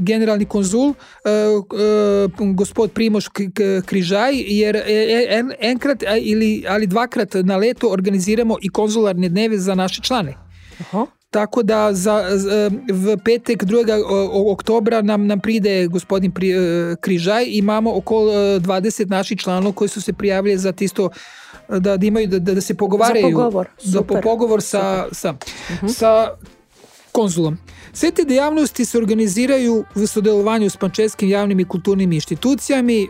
generalni 0.00 0.44
konzul, 0.44 0.94
gospod 2.54 2.92
Primoš 2.92 3.28
Križaj, 3.86 4.42
jer 4.46 4.82
enkrat 5.60 6.02
ili 6.20 6.64
ali 6.68 6.86
dvakrat 6.86 7.34
na 7.34 7.56
leto 7.56 7.88
organiziramo 7.88 8.58
i 8.62 8.68
konzularne 8.68 9.28
dneve 9.28 9.58
za 9.58 9.74
naše 9.74 10.02
člane. 10.02 10.34
Aha. 10.80 11.06
Tako 11.30 11.62
da 11.62 11.92
za, 11.92 12.24
v 12.92 13.16
petek 13.24 13.64
2. 13.64 14.02
o- 14.06 14.52
oktobra 14.52 15.02
nam, 15.02 15.26
nam 15.26 15.40
pride 15.40 15.86
gospodin 15.86 16.32
pri, 16.32 16.52
Križaj. 17.00 17.44
Imamo 17.48 17.96
okoli 17.96 18.32
eh, 18.32 18.60
20 18.60 19.10
naših 19.10 19.38
članov, 19.38 19.72
koji 19.72 19.88
su 19.88 20.02
se 20.02 20.12
prijavili 20.12 20.58
za 20.58 20.72
tisto, 20.72 21.10
da, 21.68 21.96
da, 21.96 22.06
imaju, 22.06 22.26
da, 22.26 22.38
da 22.38 22.60
se 22.60 22.74
pogovaraju. 22.74 23.30
pogovor, 23.30 23.66
Za 23.82 23.98
po- 23.98 24.04
super, 24.04 24.22
pogovor 24.22 24.62
sa, 24.62 25.06
sa, 25.12 25.34
sa 25.88 26.28
konzulom. 27.12 27.58
Sve 27.92 28.10
te 28.10 28.24
dejavnosti 28.24 28.84
se 28.84 28.98
organiziraju 28.98 29.84
v 29.94 30.06
sodelovanju 30.06 30.70
s 30.70 30.76
pančevskim 30.76 31.28
javnim 31.28 31.60
i 31.60 31.64
kulturnim 31.64 32.12
inštitucijami, 32.12 33.08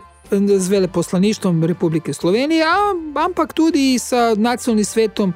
z 0.57 0.67
veleposlaništvom 0.67 1.63
Republike 1.63 2.13
Slovenije, 2.13 2.63
a, 2.63 2.93
ampak 3.25 3.53
tudi 3.53 3.93
i 3.93 3.99
sa 3.99 4.35
nacionalnim 4.37 4.85
svetom 4.85 5.33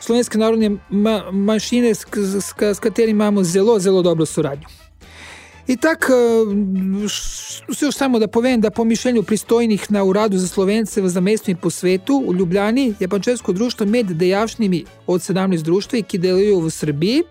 slovenske 0.00 0.38
narodne 0.38 0.76
ma 0.90 1.30
manjšine, 1.30 1.94
s, 1.94 2.06
s, 2.40 2.52
s 2.58 2.78
katerim 2.78 3.16
imamo 3.16 3.42
zelo, 3.42 3.78
zelo 3.78 4.02
dobro 4.02 4.26
suradnju. 4.26 4.66
I 5.66 5.76
tak, 5.76 6.10
š- 7.08 7.62
još 7.82 7.96
samo 7.96 8.18
da 8.18 8.28
povem 8.28 8.60
da 8.60 8.70
po 8.70 8.84
mišljenju 8.84 9.22
pristojnih 9.22 9.90
na 9.92 10.04
uradu 10.04 10.38
za 10.38 10.48
Slovence 10.48 11.00
v 11.00 11.08
zamestju 11.08 11.52
in 11.52 11.56
po 11.56 11.70
svetu 11.70 12.24
u 12.26 12.34
Ljubljani 12.34 12.94
je 13.00 13.08
Pančevsko 13.08 13.52
društvo 13.52 13.86
med 13.86 14.06
dejavšnimi 14.06 14.84
od 15.06 15.20
17 15.20 15.62
društva, 15.62 16.02
ki 16.02 16.18
deluju 16.18 16.60
v 16.60 16.70
Srbiji. 16.70 17.22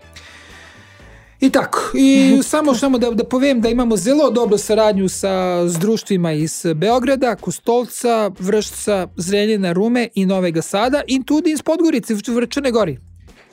I 1.39 1.49
tako, 1.49 1.79
i 1.93 2.31
samo 2.43 2.75
samo 2.75 2.97
da, 2.97 3.11
da 3.11 3.23
povem 3.23 3.61
da 3.61 3.69
imamo 3.69 3.97
zelo 3.97 4.31
dobro 4.31 4.57
saradnju 4.57 5.09
sa 5.09 5.63
društvima 5.63 6.31
iz 6.31 6.65
Beograda, 6.75 7.35
Kostolca, 7.35 8.31
Vršca, 8.39 9.07
Zrenjina, 9.15 9.71
Rume 9.71 10.07
i 10.15 10.25
Novega 10.25 10.61
Sada 10.61 11.01
in 11.07 11.23
tudi 11.23 11.51
iz 11.51 11.61
Podgorice 11.61 12.13
v 12.13 12.21
v 12.27 12.47
Črne 12.47 12.71
Gori. 12.71 12.97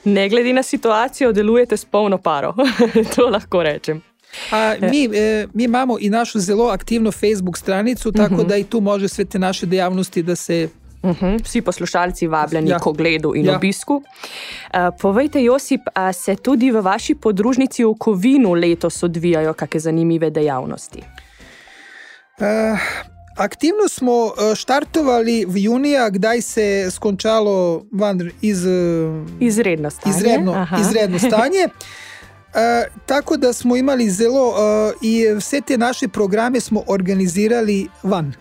Ne 0.03 0.29
glede 0.29 0.53
na 0.53 0.63
situacijo, 0.63 1.31
delujete 1.31 1.77
s 1.77 1.85
polno 1.85 2.17
paro. 2.17 2.53
to 3.15 3.27
lahko 3.27 3.63
rečem. 3.63 4.10
A 4.51 4.75
mi, 4.81 5.09
e, 5.13 5.47
mi 5.53 5.63
imamo 5.63 5.97
i 5.99 6.09
našu 6.09 6.39
zelo 6.39 6.65
aktivno 6.65 7.11
Facebook 7.11 7.57
stranicu, 7.57 8.11
tako 8.11 8.43
da 8.43 8.57
i 8.57 8.63
tu 8.63 8.81
može 8.81 9.07
sve 9.07 9.25
te 9.25 9.39
naše 9.39 9.65
dejavnosti 9.65 10.23
da 10.23 10.35
se 10.35 10.69
Uhum, 11.03 11.37
vsi 11.37 11.61
poslušalci 11.61 12.27
vabljeni 12.27 12.69
Ja. 12.69 12.79
k 12.79 12.87
ogledu 12.87 13.33
in 13.35 13.45
Ja. 13.45 13.55
obisku. 13.55 13.93
Uh, 13.93 14.03
povejte, 14.99 15.43
Josip, 15.43 15.81
a 15.93 16.13
se 16.13 16.35
tudi 16.35 16.71
v 16.71 16.81
vaši 16.81 17.15
podružnici 17.15 17.83
v 17.83 17.93
Kovinu 17.95 18.53
letos 18.53 19.03
odvijajo 19.03 19.53
kakšne 19.53 19.79
zanimive 19.79 20.29
dejavnosti? 20.29 20.99
Eh, 22.39 22.77
aktivno 23.35 23.87
smo 23.89 24.11
eh, 24.31 24.55
štartovali 24.55 25.45
v 25.45 25.57
junija, 25.57 26.09
kdaj 26.09 26.41
se 26.41 26.63
je 26.63 26.91
skončalo 26.91 27.85
van 27.91 28.21
iz, 28.41 28.61
Izredno 29.39 29.89
stanje. 29.89 30.15
izredno, 30.17 30.51
Aha. 30.53 30.77
izredno 30.79 31.19
stanje. 31.29 31.67
E, 32.53 32.87
tako 33.05 33.37
da 33.37 33.53
smo 33.53 33.75
imali 33.75 34.09
zelo 34.09 34.53
e, 34.57 34.93
i 35.01 35.33
vse 35.37 35.61
te 35.61 35.77
naše 35.77 36.07
programe 36.07 36.59
smo 36.59 36.83
organizirali 36.87 37.87
van. 38.03 38.33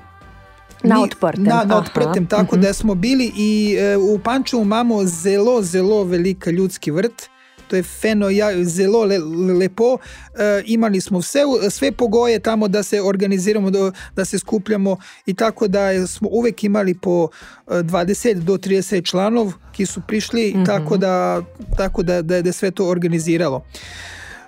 Na 0.82 1.02
odprtem. 1.02 1.44
Na, 1.44 1.54
na 1.54 1.60
Aha, 1.62 1.76
odprtem, 1.76 2.26
tako 2.26 2.56
mhm. 2.56 2.62
da 2.62 2.72
smo 2.72 2.94
bili 2.94 3.32
i 3.36 3.76
e, 3.78 3.96
u 3.96 4.18
Pančevu 4.18 4.62
imamo 4.62 5.04
zelo, 5.04 5.62
zelo 5.62 6.04
velika 6.04 6.50
ljudski 6.50 6.90
vrt. 6.90 7.30
To 7.70 7.76
je 7.76 7.82
feno, 7.82 8.30
ja, 8.30 8.50
zelo 8.64 9.04
le, 9.04 9.18
lepo. 9.58 9.98
E, 10.34 10.62
imali 10.66 11.00
smo 11.00 11.18
vse, 11.18 11.42
sve 11.70 11.92
pogoje 11.92 12.38
tamo 12.38 12.68
da 12.68 12.82
se 12.82 13.00
organiziramo, 13.02 13.70
da, 13.70 13.92
da 14.16 14.24
se 14.24 14.38
skupljamo 14.38 14.96
i 15.26 15.34
tako 15.34 15.68
da 15.68 16.06
smo 16.06 16.28
uvek 16.32 16.64
imali 16.64 16.94
po 16.94 17.28
e, 17.66 17.70
20 17.70 18.34
do 18.34 18.56
30 18.56 19.04
članov 19.04 19.52
ki 19.72 19.86
su 19.86 20.00
prišli, 20.06 20.54
tako 20.66 20.96
da, 20.96 21.42
tako 21.76 22.02
da, 22.02 22.22
da 22.22 22.42
da 22.42 22.52
sve 22.52 22.70
to 22.70 22.86
organiziralo. 22.86 23.64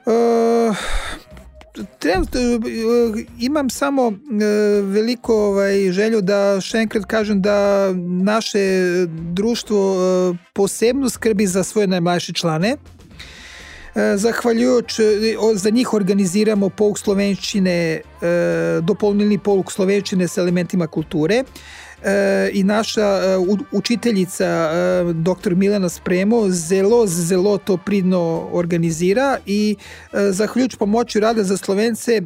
E, 0.07 0.73
trenutno 1.99 2.41
e, 2.41 2.59
imam 3.41 3.71
samo 3.71 4.13
e, 4.13 4.45
veliko 4.83 5.35
ovaj, 5.35 5.91
želju 5.91 6.21
da 6.21 6.61
še 6.61 6.79
enkrat 6.79 7.05
kažem 7.05 7.43
da 7.43 7.89
naše 8.23 8.61
društvo 9.09 9.81
e, 9.81 10.37
posebno 10.53 11.11
skrbi 11.11 11.47
za 11.47 11.65
svoje 11.65 11.87
najmlajše 11.87 12.33
člane. 12.33 12.77
E, 13.95 14.17
Zahvaljujući, 14.17 15.03
za 15.55 15.71
njih 15.71 15.95
organiziramo 15.95 16.69
pouk 16.69 16.99
slovenščine, 16.99 17.73
e, 17.73 18.01
dopolnilni 18.81 19.39
pouk 19.39 19.73
slovenščine 19.73 20.29
s 20.29 20.39
elementima 20.39 20.87
kulture. 20.87 21.45
E, 22.05 22.51
I 22.53 22.65
naša 22.65 23.21
učiteljica, 23.73 24.71
dr. 25.13 25.55
Milena 25.55 25.89
Spremo, 25.89 26.49
zelo, 26.49 27.07
zelo 27.07 27.59
to 27.59 27.77
pridno 27.77 28.49
organizira 28.53 29.39
i 29.47 29.77
zahvaljujući 30.31 30.77
pomoći 30.77 31.21
rada 31.21 31.45
za 31.45 31.57
Slovence 31.57 32.23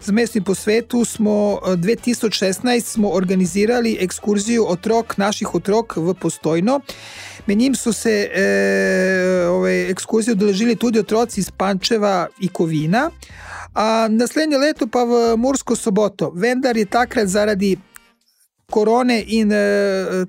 z 0.00 0.12
mestnim 0.12 0.44
po 0.44 0.54
svetu 0.54 1.04
smo 1.04 1.58
e, 1.66 1.70
2016 1.70 2.80
smo 2.80 3.08
organizirali 3.08 3.96
ekskurziju 4.00 4.66
otrok, 4.68 5.16
naših 5.16 5.54
otrok 5.54 5.96
v 5.96 6.14
Postojno. 6.14 6.80
Med 7.46 7.58
njim 7.58 7.74
su 7.74 7.92
se 7.92 8.10
e, 8.24 8.42
ove, 9.48 9.90
ekskurzije 9.90 10.32
odeležili 10.32 10.76
tudi 10.76 10.98
otroci 10.98 11.40
iz 11.40 11.50
Pančeva 11.50 12.26
i 12.40 12.48
Kovina, 12.48 13.10
a 13.74 14.08
naslednje 14.10 14.58
leto 14.58 14.86
pa 14.86 14.98
v 15.00 15.36
Mursko 15.36 15.76
soboto. 15.76 16.30
Vendar 16.30 16.76
je 16.76 16.84
takrat 16.86 17.26
zaradi 17.28 17.76
korone 18.66 19.24
in 19.28 19.52
e, 19.52 19.56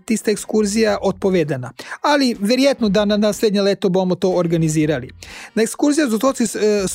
tista 0.05 0.31
ekskurzija 0.31 0.97
odpovedana. 1.01 1.71
Ali 2.01 2.35
verjetno 2.39 2.89
da 2.89 3.05
na 3.05 3.17
naslednje 3.17 3.61
leto 3.61 3.89
bomo 3.89 4.15
to 4.15 4.29
organizirali. 4.31 5.09
Na 5.55 5.63
ekskurzija 5.63 6.07
z 6.07 6.13
otroci 6.13 6.47
s- 6.47 6.55
e, 6.55 6.59
e, 6.59 6.85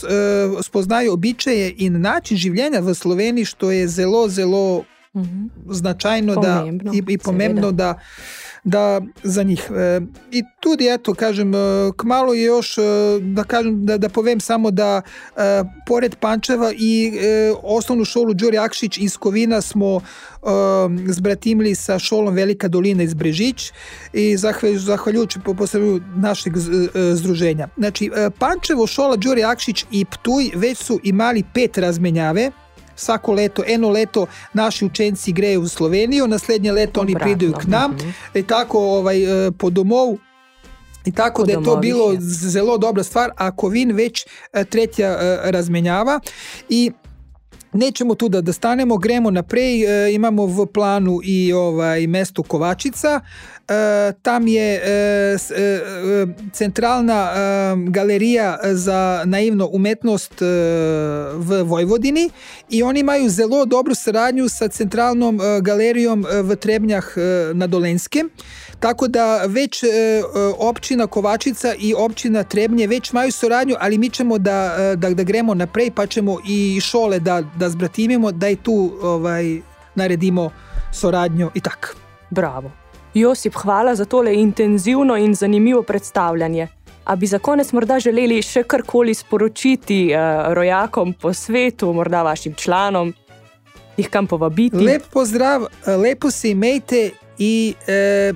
spoznaju 0.63 1.13
običaje 1.13 1.75
in 1.79 2.01
način 2.01 2.37
življenja 2.37 2.81
v 2.81 2.95
Sloveniji, 2.95 3.45
što 3.45 3.71
je 3.71 3.89
zelo, 3.89 4.29
zelo 4.29 4.85
Mhm. 5.15 5.47
značajno 5.71 6.35
Pomembno, 6.35 6.85
da, 6.85 6.97
i, 6.97 7.03
i 7.09 7.19
pomembno 7.19 7.73
da 7.73 7.99
da 8.65 9.01
za 9.23 9.43
njih. 9.43 9.71
E, 9.71 10.01
I 10.31 10.43
tudi, 10.61 10.89
eto, 10.89 11.15
kažem, 11.15 11.55
e, 11.55 11.59
kmalo 11.97 12.35
je 12.35 12.43
još, 12.43 12.79
e, 12.79 12.83
da 13.21 13.45
kažem, 13.45 13.87
da, 13.87 13.99
da 13.99 14.09
povem 14.09 14.41
samo 14.41 14.71
da 14.71 15.03
e, 15.37 15.41
pored 15.87 16.17
Pančeva 16.17 16.73
i 16.77 17.13
e, 17.15 17.53
osnovnu 17.63 18.05
školu 18.05 18.35
Đuri 18.35 18.59
Akšić 18.59 18.99
iz 18.99 19.17
Kovina 19.17 19.61
smo 19.61 19.97
e, 19.97 20.01
zbratimili 21.09 21.75
sa 21.75 21.99
školom 21.99 22.35
Velika 22.35 22.69
dolina 22.69 23.03
iz 23.03 23.15
Brežić 23.15 23.73
i 24.13 24.37
zahvaljujući, 24.77 25.39
po 25.45 25.55
posebno 25.55 26.01
našeg 26.17 26.57
e, 26.57 26.61
združenja. 27.15 27.69
Znači, 27.77 28.11
Pančevo, 28.39 28.87
škola 28.87 29.17
Đuri 29.17 29.45
Akšić 29.45 29.85
i 29.91 30.05
Ptuj 30.05 30.51
već 30.55 30.79
su 30.79 31.01
imali 31.03 31.45
pet 31.55 31.79
razmenjave, 31.79 32.51
Svako 32.97 33.33
leto, 33.33 33.63
eno 33.67 33.91
leto 33.91 34.27
naši 34.53 34.85
učenci 34.85 35.33
greju 35.33 35.61
u 35.61 35.69
Sloveniju, 35.69 36.27
naslednje 36.27 36.73
leto 36.73 37.01
oni 37.01 37.13
Obratno, 37.13 37.25
pridaju 37.25 37.53
k 37.53 37.65
nam 37.67 37.91
mhm. 37.91 38.11
i 38.35 38.43
tako 38.43 38.79
ovaj, 38.79 39.47
e, 39.47 39.51
po 39.51 39.71
domovu 39.71 40.19
i 41.05 41.13
tako 41.13 41.45
da 41.45 41.53
je 41.53 41.65
to 41.65 41.77
bilo 41.77 42.17
zelo 42.21 42.79
dobra 42.79 43.03
stvar, 43.03 43.31
a 43.37 43.57
Kovin 43.57 43.93
već 43.93 44.27
e, 44.53 44.65
tretja 44.65 45.17
razmenjava 45.51 46.21
i 46.69 46.93
Nećemo 47.73 48.15
tu 48.15 48.29
da, 48.29 48.41
da 48.41 48.53
stanemo, 48.53 48.99
gremo 48.99 49.31
naprej, 49.31 49.85
e, 49.85 50.15
imamo 50.15 50.47
v 50.47 50.67
planu 50.67 51.21
i 51.25 51.53
ovaj 51.53 52.07
mesto 52.07 52.43
Kovačica, 52.43 53.21
e, 53.69 54.13
tam 54.23 54.49
je 54.49 54.75
e, 54.75 54.81
e, 54.81 55.63
e, 55.63 56.27
centralna 56.53 57.31
e, 57.33 57.37
galerija 57.89 58.59
za 58.73 59.23
naivno 59.25 59.69
umetnost 59.73 60.43
e, 60.43 60.45
v 61.35 61.63
Vojvodini 61.63 62.31
i 62.71 62.83
oni 62.83 63.01
imaju 63.01 63.29
zelo 63.29 63.65
dobru 63.65 63.95
saradnju 63.95 64.49
sa 64.49 64.69
centralnom 64.69 65.41
e, 65.41 65.61
galerijom 65.61 66.27
e, 66.27 66.43
v 66.43 66.57
Trebnjah 66.57 67.15
e, 67.17 67.21
na 67.55 67.67
Dolenskem, 67.67 68.31
tako 68.83 69.09
da 69.09 69.45
već 69.47 69.83
e, 69.83 69.87
e, 69.87 70.23
općina 70.59 71.07
Kovačica 71.07 71.75
i 71.79 71.95
općina 71.95 72.45
Trebnje 72.45 72.87
već 72.87 73.11
imaju 73.11 73.33
saradnju, 73.33 73.75
ali 73.81 73.99
mi 73.99 74.11
ćemo 74.11 74.39
da, 74.39 74.77
e, 74.79 74.97
da, 74.97 75.11
da 75.11 75.23
gremo 75.23 75.55
naprej, 75.55 75.91
pa 75.91 76.07
ćemo 76.07 76.39
i 76.49 76.81
šole 76.81 77.19
da, 77.21 77.43
da 77.57 77.71
zbratimimo, 77.71 78.33
da 78.33 78.49
i 78.49 78.57
tu 78.57 78.93
ovaj, 79.03 79.61
naredimo 79.95 80.51
soradnjo 80.93 81.51
i 81.55 81.61
tako. 81.61 81.89
Bravo. 82.31 82.71
Josip, 83.15 83.55
hvala 83.55 83.95
za 83.95 84.05
tole 84.05 84.35
intenzivno 84.35 85.17
in 85.17 85.35
zanimivo 85.35 85.83
predstavljanje. 85.83 86.69
A 87.05 87.17
bi 87.17 87.27
za 87.27 87.39
konec 87.39 87.73
morda 87.73 88.01
želeli 88.01 88.43
še 88.43 88.63
karkoli 88.63 89.15
sporočiti 89.15 90.11
uh, 90.15 90.53
rojakom 90.53 91.13
po 91.13 91.33
svetu, 91.35 91.93
morda 91.93 92.23
vašim 92.23 92.55
članom, 92.55 93.15
jih 93.97 94.09
kam 94.09 94.27
povabiti? 94.27 94.77
Lep 94.77 95.03
pozdrav, 95.13 95.67
lepo 95.87 96.31
se 96.31 96.51
imejte 96.51 97.11
i 97.39 97.75
e, 97.87 97.93
e, 97.93 98.33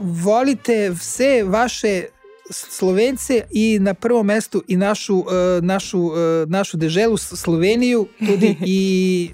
volite 0.00 0.90
vse 0.90 1.42
vaše 1.46 2.04
Slovence 2.50 3.42
i 3.50 3.78
na 3.80 3.94
prvom 3.94 4.26
mestu 4.26 4.62
i 4.68 4.76
našu, 4.76 5.24
našu, 5.62 6.10
našu 6.46 6.76
deželu 6.76 7.16
Sloveniju 7.16 8.06
tudi 8.26 8.56
i 8.66 9.30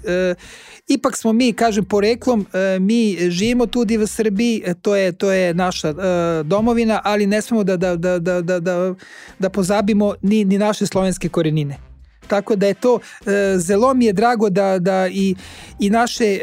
ipak 0.87 1.17
smo 1.17 1.33
mi, 1.33 1.53
kažem, 1.53 1.85
poreklom, 1.85 2.45
mi 2.79 3.17
živimo 3.29 3.65
tudi 3.65 3.97
v 3.97 4.07
Srbiji, 4.07 4.63
to 4.81 4.95
je, 4.95 5.11
to 5.11 5.31
je 5.31 5.53
naša 5.53 5.93
domovina, 6.43 7.01
ali 7.03 7.27
ne 7.27 7.41
smemo 7.41 7.63
da, 7.63 7.77
da, 7.77 7.95
da, 7.95 8.19
da, 8.19 8.41
da, 8.41 8.59
da, 8.59 8.93
da 9.39 9.49
pozabimo 9.49 10.15
ni, 10.21 10.45
ni 10.45 10.57
naše 10.57 10.85
slovenske 10.85 11.29
korenine. 11.29 11.77
Tako 12.27 12.55
da 12.55 12.67
je 12.67 12.73
to 12.73 12.99
zelo 13.57 13.93
mi 13.93 14.05
je 14.05 14.13
drago 14.13 14.49
da, 14.49 14.79
da 14.79 15.07
i, 15.07 15.35
i 15.79 15.89
naše 15.89 16.39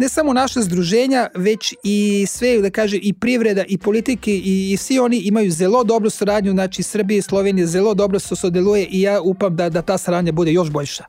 ne 0.00 0.08
samo 0.08 0.32
naša 0.32 0.60
združenja, 0.60 1.28
već 1.34 1.74
i 1.82 2.26
sve, 2.28 2.58
da 2.62 2.70
kaže, 2.70 2.96
i 2.96 3.12
privreda, 3.12 3.64
i 3.68 3.78
politike, 3.78 4.30
i, 4.30 4.72
i 4.72 4.76
svi 4.76 4.98
oni 4.98 5.16
imaju 5.16 5.50
zelo 5.50 5.84
dobru 5.84 6.10
saradnju, 6.10 6.52
znači 6.52 6.82
Srbije 6.82 7.18
i 7.18 7.22
Slovenije 7.22 7.66
zelo 7.66 7.94
dobro 7.94 8.18
se 8.18 8.36
sodeluje 8.36 8.86
i 8.90 9.00
ja 9.00 9.20
upam 9.20 9.56
da, 9.56 9.68
da 9.68 9.82
ta 9.82 9.98
saradnja 9.98 10.32
bude 10.32 10.52
još 10.52 10.70
boljša. 10.70 11.04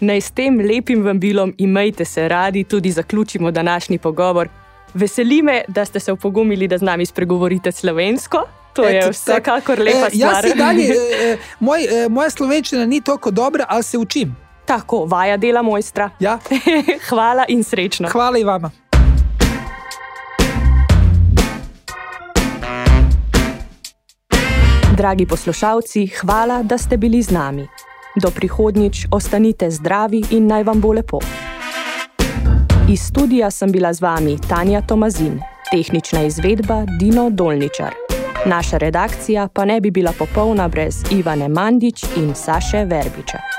Naj 0.00 0.20
s 0.20 0.30
tem 0.30 0.60
lepim 0.60 1.02
vabilom 1.02 1.54
imejte 1.58 2.04
se 2.04 2.28
radi, 2.28 2.64
tudi 2.64 2.90
zaključimo 2.90 3.50
današnji 3.50 3.98
pogovor. 3.98 4.48
Veseli 4.94 5.42
me, 5.42 5.62
da 5.68 5.84
ste 5.84 6.00
se 6.00 6.12
opogumili, 6.12 6.68
da 6.68 6.78
z 6.78 6.82
nami 6.82 7.06
spregovorite 7.06 7.72
slovensko. 7.72 8.42
To 8.72 8.84
je 8.84 8.98
Eto, 8.98 9.10
vsekakor 9.10 9.78
lepa 9.78 10.06
e, 10.06 10.10
stvar. 10.10 10.44
Ja, 10.44 10.54
dalje, 10.54 10.84
e, 11.22 11.36
moj, 11.60 11.84
e, 11.84 12.08
moja 12.08 12.30
slovenščina 12.30 12.86
ni 12.86 13.00
toliko 13.00 13.30
dobra, 13.30 13.64
ali 13.68 13.82
se 13.82 13.98
učim. 13.98 14.47
Tako, 14.68 15.04
vaja 15.04 15.36
dela 15.36 15.62
mojstra. 15.62 16.10
Ja. 16.20 16.38
Hvala 17.08 17.44
in 17.48 17.64
srečno. 17.64 18.08
Hvala 18.08 18.38
in 18.38 18.46
vama. 18.46 18.70
Dragi 24.96 25.26
poslušalci, 25.26 26.06
hvala, 26.06 26.62
da 26.62 26.78
ste 26.78 26.96
bili 26.96 27.22
z 27.22 27.30
nami. 27.30 27.66
Do 28.22 28.30
prihodnjič 28.30 29.06
ostanite 29.10 29.70
zdravi 29.70 30.22
in 30.30 30.46
naj 30.46 30.62
vam 30.62 30.80
bo 30.80 30.92
lepo. 30.92 31.18
Iz 32.88 33.00
studia 33.00 33.50
sem 33.50 33.72
bila 33.72 33.92
z 33.92 34.00
vami 34.00 34.38
Tanja 34.48 34.82
Tomazin, 34.82 35.40
tehnična 35.70 36.22
izvedba 36.22 36.84
Dino 37.00 37.30
Dolničar. 37.30 37.94
Naša 38.46 38.78
redakcija 38.78 39.48
pa 39.48 39.64
ne 39.64 39.80
bi 39.80 39.90
bila 39.90 40.12
popolna 40.18 40.68
brez 40.68 41.04
Ivane 41.10 41.48
Mandič 41.48 42.04
in 42.16 42.34
Saše 42.34 42.84
Verbiča. 42.84 43.57